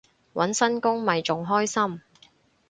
[0.33, 2.01] 搵新工咪仲開心